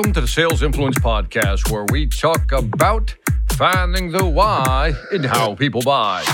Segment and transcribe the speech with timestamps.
[0.00, 3.14] Welcome to the Sales Influence Podcast, where we talk about
[3.52, 6.24] finding the why in how people buy.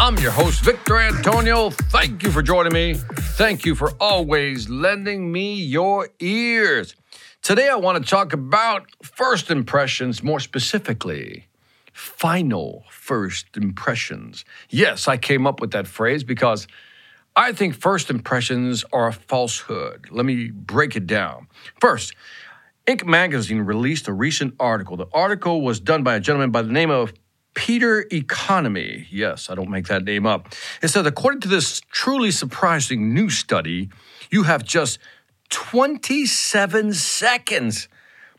[0.00, 1.70] I'm your host, Victor Antonio.
[1.70, 2.94] Thank you for joining me.
[2.94, 6.96] Thank you for always lending me your ears.
[7.40, 11.46] Today, I want to talk about first impressions, more specifically,
[11.92, 14.44] final first impressions.
[14.70, 16.66] Yes, I came up with that phrase because
[17.36, 20.08] I think first impressions are a falsehood.
[20.10, 21.46] Let me break it down.
[21.80, 22.16] First,
[22.88, 23.04] Inc.
[23.04, 24.96] magazine released a recent article.
[24.96, 27.12] The article was done by a gentleman by the name of
[27.52, 29.06] Peter Economy.
[29.10, 30.54] Yes, I don't make that name up.
[30.80, 33.90] It says, according to this truly surprising new study,
[34.30, 34.98] you have just
[35.50, 37.88] 27 seconds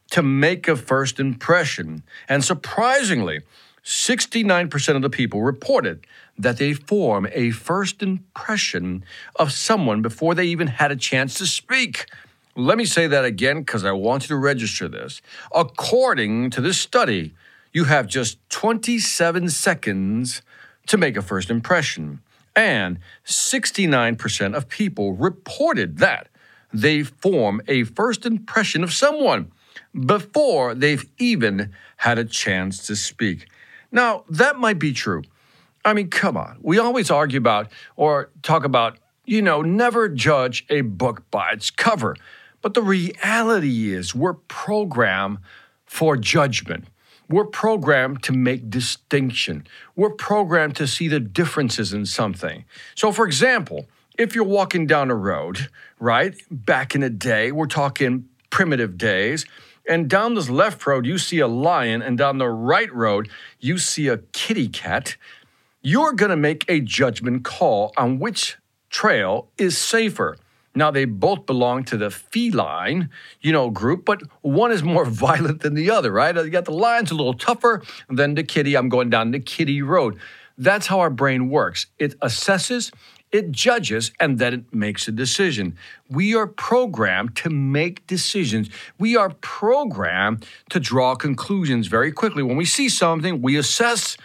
[0.09, 2.01] to make a first impression.
[2.27, 3.41] And surprisingly,
[3.83, 6.07] 69% of the people reported
[6.39, 9.03] that they form a first impression
[9.35, 12.07] of someone before they even had a chance to speak.
[12.59, 15.21] Let me say that again because I want you to register this.
[15.55, 17.33] According to this study,
[17.71, 20.41] you have just 27 seconds
[20.87, 22.19] to make a first impression.
[22.57, 26.27] And 69% of people reported that
[26.73, 29.53] they form a first impression of someone
[30.05, 33.47] before they've even had a chance to speak.
[33.89, 35.23] Now, that might be true.
[35.85, 36.57] I mean, come on.
[36.61, 41.71] We always argue about or talk about, you know, never judge a book by its
[41.71, 42.17] cover.
[42.61, 45.39] But the reality is, we're programmed
[45.85, 46.85] for judgment.
[47.29, 49.67] We're programmed to make distinction.
[49.95, 52.65] We're programmed to see the differences in something.
[52.95, 57.67] So, for example, if you're walking down a road, right, back in the day, we're
[57.67, 59.45] talking primitive days,
[59.87, 63.29] and down this left road, you see a lion, and down the right road,
[63.59, 65.15] you see a kitty cat,
[65.81, 68.57] you're going to make a judgment call on which
[68.89, 70.35] trail is safer.
[70.75, 73.09] Now, they both belong to the feline,
[73.41, 76.35] you know, group, but one is more violent than the other, right?
[76.35, 78.75] You got the lion's a little tougher than the kitty.
[78.75, 80.17] I'm going down the kitty road.
[80.57, 81.87] That's how our brain works.
[81.97, 82.91] It assesses,
[83.31, 85.77] it judges, and then it makes a decision.
[86.09, 88.69] We are programmed to make decisions.
[88.97, 92.43] We are programmed to draw conclusions very quickly.
[92.43, 94.17] When we see something, we assess,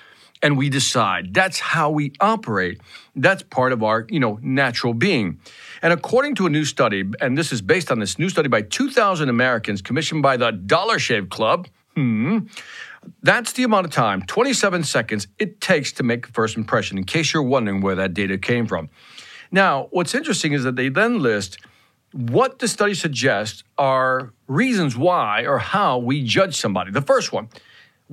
[0.45, 1.33] and we decide.
[1.33, 2.79] That's how we operate.
[3.17, 5.41] That's part of our, you know, natural being.
[5.81, 8.61] And according to a new study, and this is based on this new study by
[8.61, 11.67] 2,000 Americans commissioned by the Dollar Shave Club,
[11.97, 12.41] hmm,
[13.23, 17.05] that's the amount of time, 27 seconds, it takes to make a first impression, in
[17.05, 18.91] case you're wondering where that data came from.
[19.51, 21.59] Now, what's interesting is that they then list
[22.13, 26.91] what the study suggests are reasons why or how we judge somebody.
[26.91, 27.49] The first one,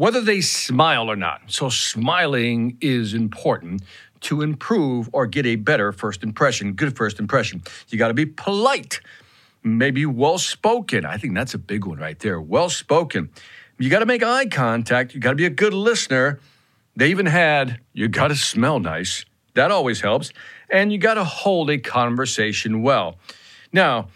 [0.02, 1.42] whether they smile or not.
[1.46, 3.84] So, smiling is important
[4.22, 7.62] to improve or get a better first impression, good first impression.
[7.90, 9.00] You got to be polite,
[9.62, 11.06] maybe well spoken.
[11.06, 12.42] I think that's a big one right there.
[12.42, 13.30] Well spoken.
[13.78, 15.14] You got to make eye contact.
[15.14, 16.40] You got to be a good listener.
[16.96, 19.24] They even had, you got to smell nice.
[19.54, 20.34] That always helps.
[20.72, 23.20] And you got to hold a conversation well.
[23.72, 24.08] Now,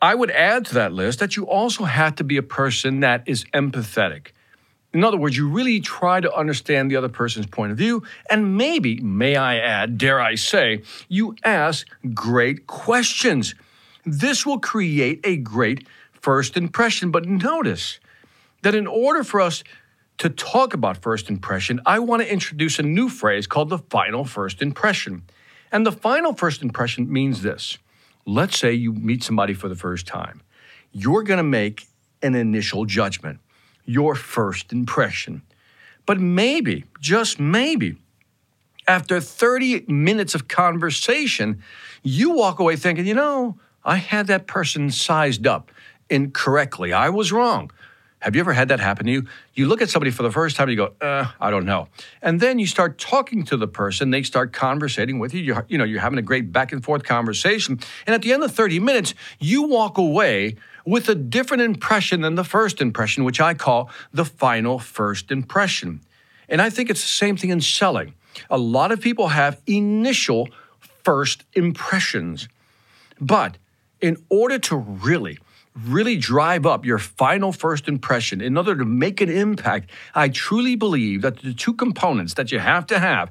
[0.00, 3.24] I would add to that list that you also have to be a person that
[3.26, 4.28] is empathetic.
[4.92, 8.56] In other words, you really try to understand the other person's point of view, and
[8.56, 13.54] maybe, may I add, dare I say, you ask great questions.
[14.04, 15.86] This will create a great
[16.20, 17.10] first impression.
[17.10, 18.00] But notice
[18.62, 19.62] that in order for us
[20.18, 24.24] to talk about first impression, I want to introduce a new phrase called the final
[24.24, 25.24] first impression.
[25.70, 27.78] And the final first impression means this
[28.26, 30.42] let's say you meet somebody for the first time,
[30.90, 31.86] you're going to make
[32.22, 33.38] an initial judgment
[33.86, 35.42] your first impression.
[36.04, 37.96] But maybe, just maybe,
[38.86, 41.62] after 30 minutes of conversation,
[42.02, 45.70] you walk away thinking, you know, I had that person sized up
[46.08, 46.92] incorrectly.
[46.92, 47.70] I was wrong.
[48.20, 49.26] Have you ever had that happen to you?
[49.54, 51.88] You look at somebody for the first time you go, uh, I don't know.
[52.22, 55.42] And then you start talking to the person, they start conversating with you.
[55.42, 57.78] You're, you know, you're having a great back and forth conversation.
[58.06, 60.56] And at the end of 30 minutes, you walk away
[60.86, 66.00] with a different impression than the first impression, which I call the final first impression.
[66.48, 68.14] And I think it's the same thing in selling.
[68.48, 70.48] A lot of people have initial
[71.02, 72.48] first impressions.
[73.20, 73.56] But
[74.00, 75.38] in order to really,
[75.84, 80.76] really drive up your final first impression, in order to make an impact, I truly
[80.76, 83.30] believe that the two components that you have to have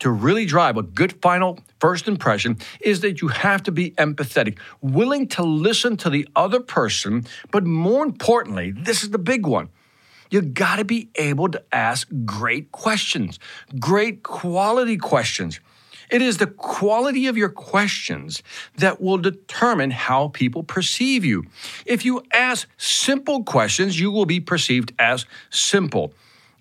[0.00, 4.58] to really drive a good final first impression is that you have to be empathetic,
[4.82, 9.70] willing to listen to the other person, but more importantly, this is the big one.
[10.30, 13.38] You got to be able to ask great questions,
[13.78, 15.60] great quality questions.
[16.10, 18.42] It is the quality of your questions
[18.76, 21.44] that will determine how people perceive you.
[21.84, 26.12] If you ask simple questions, you will be perceived as simple.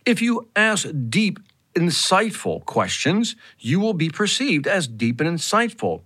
[0.05, 1.39] If you ask deep,
[1.75, 6.01] insightful questions, you will be perceived as deep and insightful.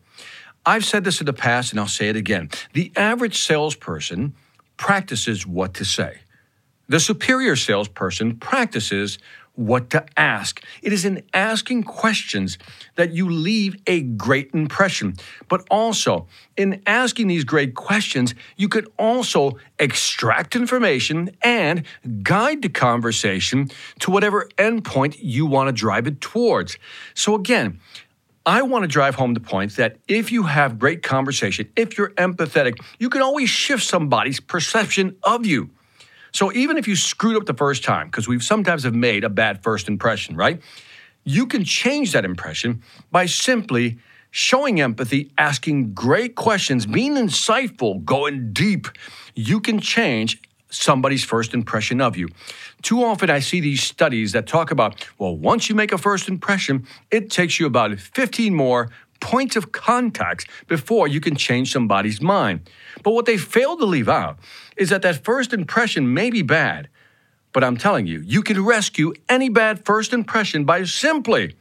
[0.65, 2.49] I've said this in the past and I'll say it again.
[2.73, 4.35] The average salesperson
[4.77, 6.19] practices what to say.
[6.87, 9.19] The superior salesperson practices
[9.59, 10.63] what to ask.
[10.81, 12.57] It is in asking questions
[12.95, 15.15] that you leave a great impression.
[15.49, 21.83] But also, in asking these great questions, you could also extract information and
[22.23, 23.69] guide the conversation
[23.99, 26.77] to whatever endpoint you want to drive it towards.
[27.13, 27.81] So, again,
[28.45, 32.11] I want to drive home the point that if you have great conversation, if you're
[32.11, 35.69] empathetic, you can always shift somebody's perception of you.
[36.31, 39.29] So even if you screwed up the first time, because we've sometimes have made a
[39.29, 40.61] bad first impression, right?
[41.23, 42.81] You can change that impression
[43.11, 43.99] by simply
[44.31, 48.87] showing empathy, asking great questions, being insightful, going deep.
[49.35, 52.27] You can change somebody's first impression of you.
[52.81, 56.27] Too often I see these studies that talk about, well, once you make a first
[56.27, 62.21] impression, it takes you about 15 more points of contact before you can change somebody's
[62.21, 62.69] mind.
[63.03, 64.39] But what they fail to leave out
[64.77, 66.89] is that that first impression may be bad,
[67.51, 71.55] but I'm telling you, you can rescue any bad first impression by simply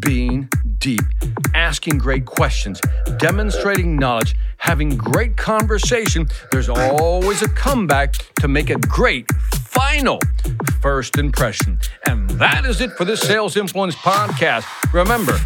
[0.00, 0.48] being
[0.78, 1.00] deep,
[1.54, 2.80] asking great questions,
[3.16, 6.28] demonstrating knowledge, having great conversation.
[6.52, 10.18] There's always a comeback to make a great final
[10.82, 11.78] first impression.
[12.06, 14.66] And that is it for this Sales Influence podcast.
[14.92, 15.38] Remember,